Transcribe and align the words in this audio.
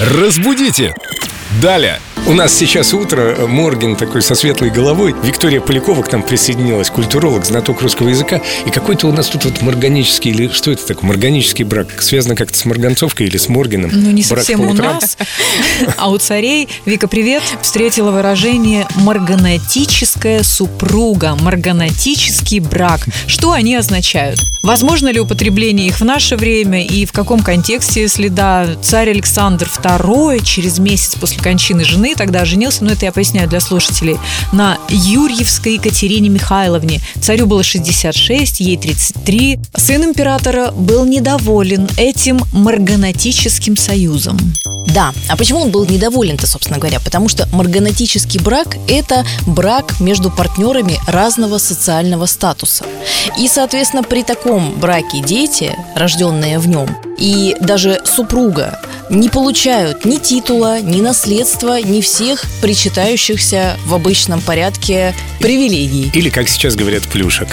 Разбудите! 0.00 0.94
Далее! 1.62 1.98
У 2.26 2.34
нас 2.34 2.52
сейчас 2.52 2.92
утро, 2.92 3.46
Морген 3.46 3.96
такой 3.96 4.20
со 4.20 4.34
светлой 4.34 4.68
головой 4.68 5.14
Виктория 5.22 5.62
Полякова 5.62 6.02
к 6.02 6.12
нам 6.12 6.22
присоединилась, 6.22 6.90
культуролог, 6.90 7.46
знаток 7.46 7.80
русского 7.80 8.10
языка 8.10 8.42
И 8.66 8.70
какой-то 8.70 9.06
у 9.06 9.12
нас 9.12 9.28
тут 9.28 9.46
вот 9.46 9.62
морганический, 9.62 10.32
или 10.32 10.48
что 10.48 10.70
это 10.70 10.86
такое, 10.86 11.08
морганический 11.08 11.64
брак 11.64 12.02
Связано 12.02 12.36
как-то 12.36 12.58
с 12.58 12.66
морганцовкой 12.66 13.28
или 13.28 13.38
с 13.38 13.48
Моргеном 13.48 13.90
Ну, 13.94 14.10
не 14.10 14.22
Брак 14.24 14.40
совсем 14.40 14.60
у 14.60 14.74
нас, 14.74 15.16
а 15.96 16.10
у 16.10 16.18
царей. 16.18 16.68
Вика, 16.84 17.08
привет. 17.08 17.42
Встретила 17.62 18.10
выражение 18.10 18.86
«марганатическая 18.96 20.42
супруга», 20.42 21.34
«марганатический 21.34 22.58
брак». 22.58 23.06
Что 23.26 23.52
они 23.52 23.74
означают? 23.74 24.40
Возможно 24.62 25.08
ли 25.08 25.18
употребление 25.18 25.86
их 25.86 26.00
в 26.00 26.04
наше 26.04 26.36
время 26.36 26.84
и 26.84 27.06
в 27.06 27.12
каком 27.12 27.40
контексте, 27.40 28.02
если 28.02 28.28
да, 28.28 28.66
царь 28.82 29.10
Александр 29.10 29.66
II 29.66 30.44
через 30.44 30.78
месяц 30.78 31.14
после 31.14 31.37
кончины 31.40 31.84
жены 31.84 32.14
тогда 32.16 32.44
женился, 32.44 32.84
ну 32.84 32.92
это 32.92 33.06
я 33.06 33.12
поясняю 33.12 33.48
для 33.48 33.60
слушателей, 33.60 34.18
на 34.52 34.78
Юрьевской 34.88 35.74
Екатерине 35.74 36.28
Михайловне. 36.28 37.00
Царю 37.20 37.46
было 37.46 37.62
66, 37.62 38.60
ей 38.60 38.76
33. 38.76 39.58
Сын 39.76 40.04
императора 40.04 40.70
был 40.72 41.04
недоволен 41.04 41.88
этим 41.96 42.40
марганатическим 42.52 43.76
союзом. 43.76 44.38
Да, 44.86 45.12
а 45.28 45.36
почему 45.36 45.60
он 45.60 45.70
был 45.70 45.86
недоволен-то, 45.86 46.46
собственно 46.46 46.78
говоря? 46.78 47.00
Потому 47.00 47.28
что 47.28 47.48
марганатический 47.52 48.40
брак– 48.40 48.76
это 48.88 49.24
брак 49.46 50.00
между 50.00 50.30
партнерами 50.30 50.98
разного 51.06 51.58
социального 51.58 52.26
статуса. 52.26 52.84
И, 53.38 53.48
соответственно, 53.48 54.02
при 54.02 54.22
таком 54.22 54.78
браке 54.78 55.20
дети, 55.20 55.76
рожденные 55.94 56.58
в 56.58 56.68
нем, 56.68 56.88
и 57.18 57.56
даже 57.60 58.00
супруга 58.04 58.78
не 59.10 59.28
получают 59.28 60.04
ни 60.04 60.16
титула, 60.18 60.80
ни 60.80 61.00
наследства, 61.00 61.80
ни 61.80 62.00
всех 62.00 62.44
причитающихся 62.60 63.78
в 63.86 63.94
обычном 63.94 64.40
порядке 64.40 65.14
привилегий. 65.40 66.10
Или, 66.12 66.28
как 66.28 66.48
сейчас 66.48 66.76
говорят, 66.76 67.04
плюшек 67.04 67.48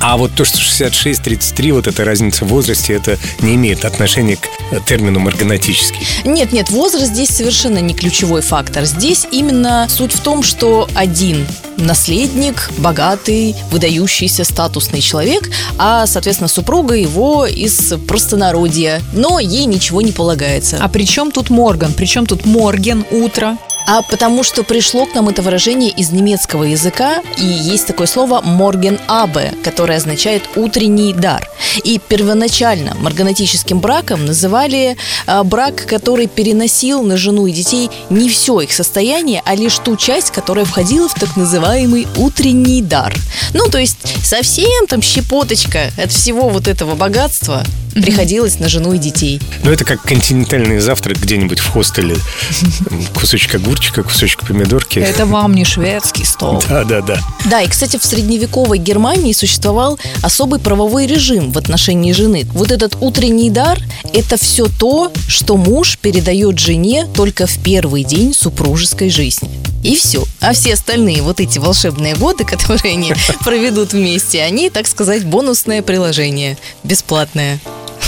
А 0.00 0.16
вот 0.16 0.32
то, 0.34 0.44
что 0.44 0.58
66-33, 0.58 1.72
вот 1.72 1.86
эта 1.86 2.04
разница 2.04 2.44
в 2.44 2.48
возрасте 2.48 2.94
Это 2.94 3.18
не 3.40 3.54
имеет 3.54 3.84
отношения 3.84 4.36
к 4.36 4.48
э, 4.70 4.80
термину 4.84 5.20
марганатический 5.20 6.06
Нет, 6.24 6.52
нет, 6.52 6.70
возраст 6.70 7.06
здесь 7.06 7.30
совершенно 7.30 7.78
не 7.78 7.94
ключевой 7.94 8.42
фактор. 8.42 8.84
Здесь 8.84 9.26
именно 9.30 9.86
суть 9.88 10.12
в 10.12 10.20
том, 10.20 10.42
что 10.42 10.88
один 10.94 11.46
наследник, 11.76 12.70
богатый, 12.78 13.56
выдающийся 13.70 14.44
статусный 14.44 15.00
человек, 15.00 15.50
а, 15.78 16.06
соответственно, 16.06 16.48
супруга 16.48 16.94
его 16.94 17.46
из 17.46 17.94
простонародья, 18.06 19.02
но 19.12 19.38
ей 19.38 19.66
ничего 19.66 20.02
не 20.02 20.12
полагается. 20.12 20.78
А 20.80 20.88
при 20.88 21.04
чем 21.04 21.30
тут 21.30 21.50
Морган? 21.50 21.92
При 21.92 22.06
чем 22.06 22.26
тут 22.26 22.44
Морген, 22.46 23.04
утро? 23.10 23.58
А 23.86 24.02
потому 24.02 24.42
что 24.42 24.62
пришло 24.62 25.06
к 25.06 25.14
нам 25.14 25.28
это 25.28 25.42
выражение 25.42 25.90
из 25.90 26.10
немецкого 26.10 26.64
языка, 26.64 27.22
и 27.36 27.44
есть 27.44 27.86
такое 27.86 28.06
слово 28.06 28.40
«морген 28.40 28.98
абе», 29.08 29.52
которое 29.62 29.98
означает 29.98 30.42
«утренний 30.56 31.12
дар». 31.12 31.48
И 31.82 31.98
первоначально 31.98 32.94
марганатическим 32.94 33.80
браком 33.80 34.24
называли 34.24 34.96
а, 35.26 35.44
брак, 35.44 35.86
который 35.86 36.28
переносил 36.28 37.02
на 37.02 37.16
жену 37.16 37.46
и 37.46 37.52
детей 37.52 37.90
не 38.10 38.28
все 38.28 38.60
их 38.60 38.72
состояние, 38.72 39.42
а 39.44 39.54
лишь 39.54 39.78
ту 39.78 39.96
часть, 39.96 40.30
которая 40.30 40.64
входила 40.64 41.08
в 41.08 41.14
так 41.14 41.36
называемый 41.36 42.06
утренний 42.16 42.80
дар. 42.80 43.14
Ну, 43.52 43.68
то 43.68 43.78
есть 43.78 43.98
совсем 44.24 44.86
там 44.86 45.02
щепоточка 45.02 45.90
от 45.98 46.10
всего 46.10 46.48
вот 46.48 46.68
этого 46.68 46.94
богатства 46.94 47.64
приходилось 47.94 48.58
на 48.58 48.68
жену 48.68 48.92
и 48.92 48.98
детей. 48.98 49.40
Ну, 49.62 49.70
это 49.70 49.84
как 49.84 50.02
континентальный 50.02 50.80
завтрак 50.80 51.18
где-нибудь 51.18 51.60
в 51.60 51.68
хостеле 51.68 52.16
Кусочек 53.14 53.54
огурчика, 53.74 54.02
кусочек 54.02 54.46
помидорки 54.46 54.98
Это 55.00 55.26
вам 55.26 55.54
не 55.54 55.64
шведский 55.64 56.24
стол. 56.24 56.62
Да, 56.68 56.84
да, 56.84 57.00
да 57.00 57.18
Да, 57.50 57.60
и, 57.62 57.68
кстати, 57.68 57.98
в 57.98 58.04
средневековой 58.04 58.78
Германии 58.78 59.32
существовал 59.32 59.98
особый 60.22 60.60
правовой 60.60 61.06
режим 61.06 61.50
в 61.50 61.58
отношении 61.58 62.12
жены. 62.12 62.46
Вот 62.52 62.70
этот 62.70 62.96
утренний 63.00 63.50
дар– 63.50 63.80
это 64.12 64.36
все 64.36 64.66
то, 64.66 65.10
что 65.26 65.56
муж 65.56 65.98
передает 65.98 66.58
жене 66.58 67.08
только 67.14 67.46
в 67.46 67.58
первый 67.62 68.04
день 68.04 68.32
супружеской 68.32 69.10
жизни. 69.10 69.50
И 69.82 69.96
все. 69.96 70.24
А 70.40 70.52
все 70.52 70.74
остальные 70.74 71.22
вот 71.22 71.40
эти 71.40 71.58
волшебные 71.58 72.14
годы, 72.14 72.44
которые 72.44 72.94
они 72.94 73.12
проведут 73.44 73.92
вместе, 73.92 74.42
они, 74.42 74.70
так 74.70 74.86
сказать, 74.86 75.24
бонусное 75.24 75.82
приложение, 75.82 76.56
бесплатное. 76.84 77.58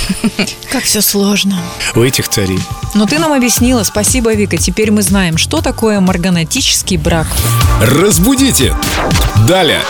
Как 0.73 0.85
все 0.85 1.01
сложно. 1.01 1.57
У 1.95 2.03
этих 2.03 2.29
царей 2.29 2.59
Но 2.95 3.07
ты 3.07 3.19
нам 3.19 3.33
объяснила, 3.33 3.83
спасибо, 3.83 4.35
Вика. 4.35 4.57
Теперь 4.57 4.91
мы 4.91 5.03
знаем, 5.03 5.37
что 5.39 5.61
такое 5.61 6.01
марганатический 6.01 6.97
брак. 6.97 7.27
Разбудите! 7.81 8.75
Далее! 9.49 9.83